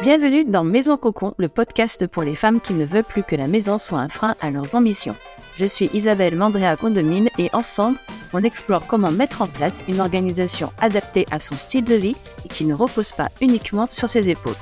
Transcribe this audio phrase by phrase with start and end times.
[0.00, 3.48] Bienvenue dans Maison Cocon, le podcast pour les femmes qui ne veulent plus que la
[3.48, 5.16] maison soit un frein à leurs ambitions.
[5.56, 7.98] Je suis Isabelle Mandrea Condomine et ensemble,
[8.32, 12.14] on explore comment mettre en place une organisation adaptée à son style de vie
[12.44, 14.54] et qui ne repose pas uniquement sur ses épaules.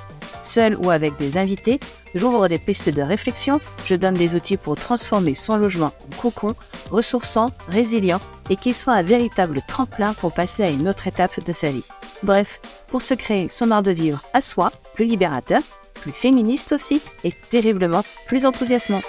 [0.47, 1.81] Seul ou avec des invités,
[2.15, 6.55] j'ouvre des pistes de réflexion, je donne des outils pour transformer son logement en cocon,
[6.93, 11.53] ressourçant, résilient et qui soit un véritable tremplin pour passer à une autre étape de
[11.53, 11.89] sa vie.
[12.23, 15.63] Bref, pour se créer son art de vivre à soi, plus libérateur,
[15.95, 19.03] plus féministe aussi et terriblement plus enthousiasmant.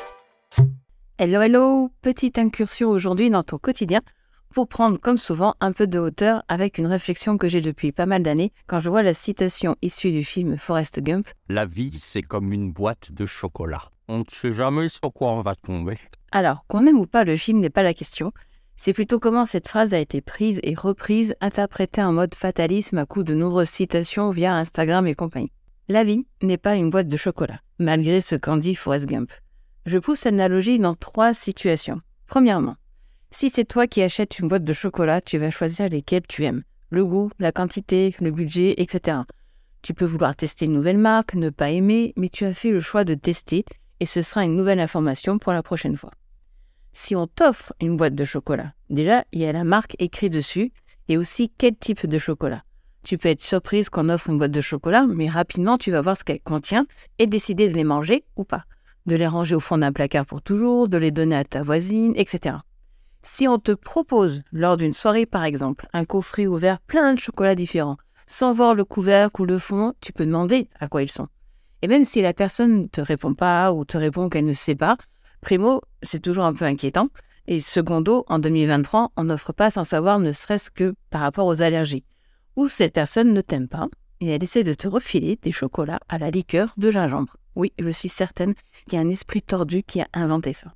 [1.20, 4.02] Hello hello, petite incursion aujourd'hui dans ton quotidien
[4.58, 8.08] pour prendre comme souvent un peu de hauteur avec une réflexion que j'ai depuis pas
[8.08, 11.28] mal d'années quand je vois la citation issue du film Forrest Gump.
[11.48, 13.84] La vie, c'est comme une boîte de chocolat.
[14.08, 16.00] On ne sait jamais sur quoi on va tomber.
[16.32, 18.32] Alors, qu'on aime ou pas le film n'est pas la question,
[18.76, 23.06] c'est plutôt comment cette phrase a été prise et reprise, interprétée en mode fatalisme à
[23.06, 25.52] coup de nombreuses citations via Instagram et compagnie.
[25.88, 29.30] La vie n'est pas une boîte de chocolat, malgré ce qu'en dit Forrest Gump.
[29.86, 32.02] Je pousse l'analogie dans trois situations.
[32.26, 32.76] Premièrement,
[33.38, 36.64] si c'est toi qui achètes une boîte de chocolat, tu vas choisir lesquels tu aimes.
[36.90, 39.20] Le goût, la quantité, le budget, etc.
[39.84, 42.80] Tu peux vouloir tester une nouvelle marque, ne pas aimer, mais tu as fait le
[42.80, 43.64] choix de tester
[44.00, 46.10] et ce sera une nouvelle information pour la prochaine fois.
[46.94, 50.72] Si on t'offre une boîte de chocolat, déjà, il y a la marque écrite dessus
[51.08, 52.64] et aussi quel type de chocolat.
[53.04, 56.18] Tu peux être surprise qu'on offre une boîte de chocolat, mais rapidement tu vas voir
[56.18, 56.88] ce qu'elle contient
[57.20, 58.64] et décider de les manger ou pas.
[59.06, 62.14] De les ranger au fond d'un placard pour toujours, de les donner à ta voisine,
[62.16, 62.56] etc.
[63.24, 67.56] Si on te propose, lors d'une soirée par exemple, un coffret ouvert plein de chocolats
[67.56, 71.28] différents, sans voir le couvercle ou le fond, tu peux demander à quoi ils sont.
[71.82, 74.76] Et même si la personne ne te répond pas ou te répond qu'elle ne sait
[74.76, 74.98] pas,
[75.42, 77.10] primo, c'est toujours un peu inquiétant.
[77.48, 81.62] Et secondo, en 2023, on n'offre pas sans savoir ne serait-ce que par rapport aux
[81.62, 82.04] allergies.
[82.56, 83.88] Ou cette personne ne t'aime pas
[84.20, 87.38] et elle essaie de te refiler des chocolats à la liqueur de gingembre.
[87.56, 88.54] Oui, je suis certaine
[88.88, 90.74] qu'il y a un esprit tordu qui a inventé ça.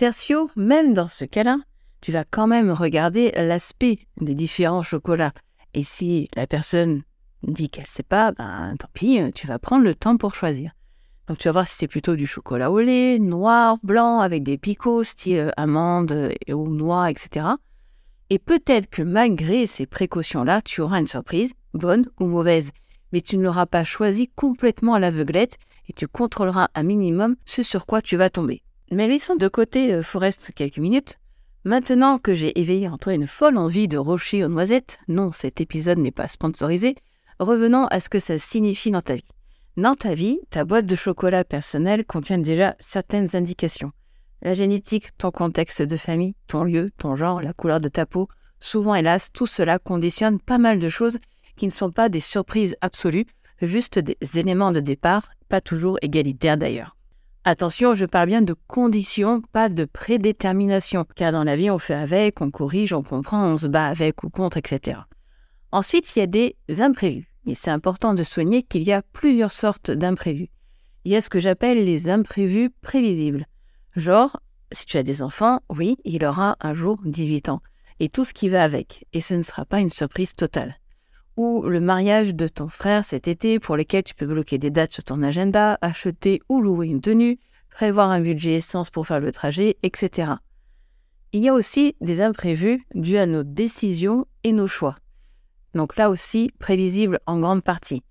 [0.00, 1.58] Tertio, même dans ce cas-là,
[2.00, 5.34] tu vas quand même regarder l'aspect des différents chocolats.
[5.74, 7.02] Et si la personne
[7.42, 10.72] dit qu'elle ne sait pas, ben tant pis, tu vas prendre le temps pour choisir.
[11.26, 14.56] Donc tu vas voir si c'est plutôt du chocolat au lait, noir, blanc, avec des
[14.56, 17.48] picots, style amande ou noix, etc.
[18.30, 22.70] Et peut-être que malgré ces précautions-là, tu auras une surprise, bonne ou mauvaise.
[23.12, 25.58] Mais tu ne l'auras pas choisi complètement à l'aveuglette
[25.90, 28.62] et tu contrôleras un minimum ce sur quoi tu vas tomber.
[28.92, 31.16] Mais laissons de côté euh, Forest quelques minutes.
[31.62, 35.60] Maintenant que j'ai éveillé en toi une folle envie de rocher aux noisettes, non, cet
[35.60, 36.96] épisode n'est pas sponsorisé,
[37.38, 39.28] revenons à ce que ça signifie dans ta vie.
[39.76, 43.92] Dans ta vie, ta boîte de chocolat personnelle contient déjà certaines indications.
[44.42, 48.26] La génétique, ton contexte de famille, ton lieu, ton genre, la couleur de ta peau,
[48.58, 51.18] souvent hélas, tout cela conditionne pas mal de choses
[51.56, 53.26] qui ne sont pas des surprises absolues,
[53.62, 56.96] juste des éléments de départ, pas toujours égalitaires d'ailleurs.
[57.44, 61.94] Attention, je parle bien de conditions, pas de prédétermination, car dans la vie, on fait
[61.94, 65.00] avec, on corrige, on comprend, on se bat avec ou contre, etc.
[65.72, 67.30] Ensuite, il y a des imprévus.
[67.46, 70.50] Et c'est important de soigner qu'il y a plusieurs sortes d'imprévus.
[71.06, 73.46] Il y a ce que j'appelle les imprévus prévisibles.
[73.96, 74.38] Genre,
[74.70, 77.62] si tu as des enfants, oui, il aura un jour 18 ans,
[78.00, 80.76] et tout ce qui va avec, et ce ne sera pas une surprise totale
[81.40, 84.92] ou le mariage de ton frère cet été pour lequel tu peux bloquer des dates
[84.92, 87.38] sur ton agenda, acheter ou louer une tenue,
[87.70, 90.32] prévoir un budget essence pour faire le trajet, etc.
[91.32, 94.96] Il y a aussi des imprévus dus à nos décisions et nos choix.
[95.72, 98.02] Donc là aussi, prévisibles en grande partie.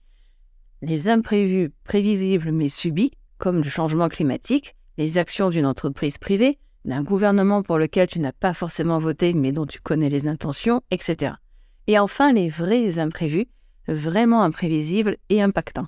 [0.81, 7.03] Les imprévus prévisibles mais subis, comme le changement climatique, les actions d'une entreprise privée, d'un
[7.03, 11.33] gouvernement pour lequel tu n'as pas forcément voté mais dont tu connais les intentions, etc.
[11.89, 13.47] Et enfin, les vrais imprévus,
[13.87, 15.87] vraiment imprévisibles et impactants.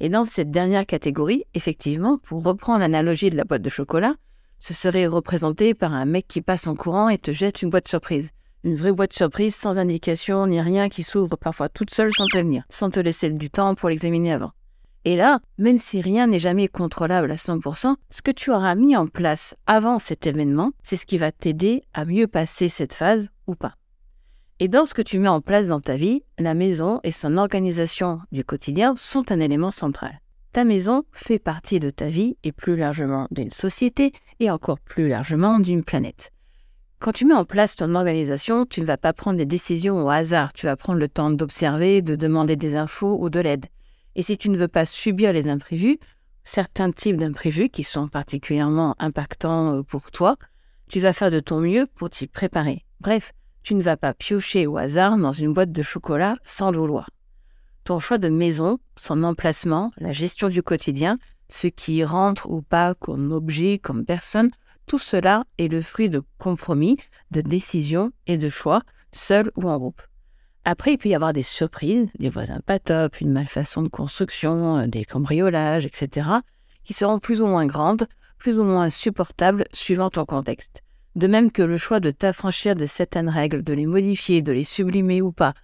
[0.00, 4.16] Et dans cette dernière catégorie, effectivement, pour reprendre l'analogie de la boîte de chocolat,
[4.58, 7.86] ce serait représenté par un mec qui passe en courant et te jette une boîte
[7.86, 8.30] surprise.
[8.64, 12.38] Une vraie boîte surprise sans indication ni rien qui s'ouvre parfois toute seule sans te
[12.38, 14.50] venir, sans te laisser du temps pour l'examiner avant.
[15.04, 18.96] Et là, même si rien n'est jamais contrôlable à 100%, ce que tu auras mis
[18.96, 23.28] en place avant cet événement, c'est ce qui va t'aider à mieux passer cette phase
[23.46, 23.76] ou pas.
[24.58, 27.36] Et dans ce que tu mets en place dans ta vie, la maison et son
[27.36, 30.20] organisation du quotidien sont un élément central.
[30.52, 35.08] Ta maison fait partie de ta vie et plus largement d'une société et encore plus
[35.08, 36.32] largement d'une planète.
[37.00, 40.08] Quand tu mets en place ton organisation, tu ne vas pas prendre des décisions au
[40.08, 43.66] hasard, tu vas prendre le temps d'observer, de demander des infos ou de l'aide.
[44.14, 45.98] Et si tu ne veux pas subir les imprévus,
[46.44, 50.36] certains types d'imprévus qui sont particulièrement impactants euh, pour toi,
[50.88, 52.86] tu vas faire de ton mieux pour t'y préparer.
[53.00, 53.34] Bref,
[53.66, 57.10] tu ne vas pas piocher au hasard dans une boîte de chocolat sans le vouloir.
[57.82, 61.18] Ton choix de maison, son emplacement, la gestion du quotidien,
[61.48, 64.52] ce qui rentre ou pas comme objet, comme personne,
[64.86, 66.96] tout cela est le fruit de compromis,
[67.32, 70.02] de décisions et de choix, seul ou en groupe.
[70.64, 74.86] Après, il peut y avoir des surprises, des voisins pas top, une malfaçon de construction,
[74.86, 76.28] des cambriolages, etc.,
[76.84, 78.06] qui seront plus ou moins grandes,
[78.38, 80.84] plus ou moins supportables suivant ton contexte.
[81.16, 84.64] De même que le choix de t'affranchir de certaines règles, de les modifier, de les
[84.64, 85.54] sublimer ou pas,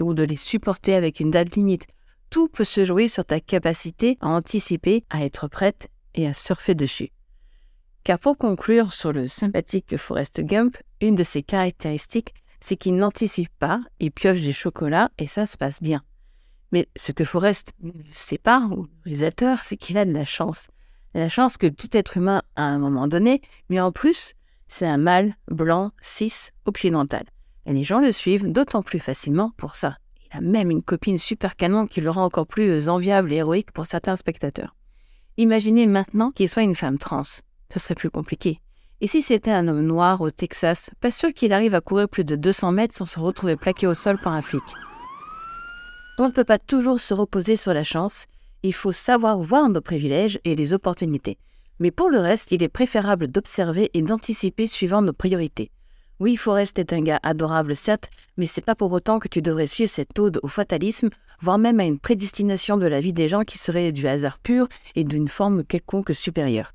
[0.00, 1.86] ou de les supporter avec une date limite,
[2.30, 6.74] tout peut se jouer sur ta capacité à anticiper, à être prête et à surfer
[6.74, 7.10] dessus.
[8.04, 13.52] Car pour conclure sur le sympathique Forrest Gump, une de ses caractéristiques, c'est qu'il n'anticipe
[13.58, 16.02] pas, il pioche des chocolats et ça se passe bien.
[16.72, 20.24] Mais ce que Forrest ne sait pas, ou le réalisateur, c'est qu'il a de la
[20.24, 20.68] chance.
[21.12, 24.32] La chance que tout être humain à un moment donné, mais en plus,
[24.72, 27.24] c'est un mâle blanc, cis, occidental.
[27.66, 29.98] Et les gens le suivent d'autant plus facilement pour ça.
[30.24, 33.70] Il a même une copine super canon qui le rend encore plus enviable et héroïque
[33.72, 34.74] pour certains spectateurs.
[35.36, 37.20] Imaginez maintenant qu'il soit une femme trans.
[37.22, 38.60] Ce serait plus compliqué.
[39.02, 42.24] Et si c'était un homme noir au Texas, pas sûr qu'il arrive à courir plus
[42.24, 44.64] de 200 mètres sans se retrouver plaqué au sol par un flic.
[46.18, 48.26] On ne peut pas toujours se reposer sur la chance,
[48.62, 51.36] il faut savoir voir nos privilèges et les opportunités.
[51.78, 55.70] Mais pour le reste, il est préférable d'observer et d'anticiper suivant nos priorités.
[56.20, 59.66] Oui, Forrest est un gars adorable, certes, mais c'est pas pour autant que tu devrais
[59.66, 61.08] suivre cette ode au fatalisme,
[61.40, 64.68] voire même à une prédestination de la vie des gens qui serait du hasard pur
[64.94, 66.72] et d'une forme quelconque supérieure.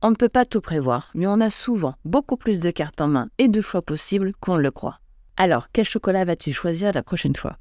[0.00, 3.08] On ne peut pas tout prévoir, mais on a souvent beaucoup plus de cartes en
[3.08, 5.00] main et de choix possibles qu'on le croit.
[5.36, 7.58] Alors, quel chocolat vas-tu choisir la prochaine fois?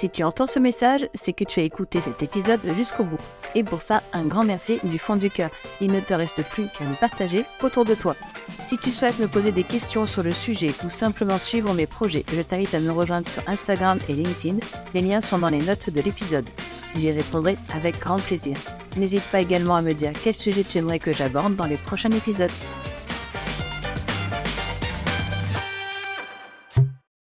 [0.00, 3.18] Si tu entends ce message, c'est que tu as écouté cet épisode jusqu'au bout.
[3.54, 5.50] Et pour ça, un grand merci du fond du cœur.
[5.82, 8.16] Il ne te reste plus qu'à le partager autour de toi.
[8.62, 12.24] Si tu souhaites me poser des questions sur le sujet ou simplement suivre mes projets,
[12.32, 14.60] je t'invite à me rejoindre sur Instagram et LinkedIn.
[14.94, 16.48] Les liens sont dans les notes de l'épisode.
[16.96, 18.56] J'y répondrai avec grand plaisir.
[18.96, 22.10] N'hésite pas également à me dire quel sujet tu aimerais que j'aborde dans les prochains
[22.10, 22.50] épisodes.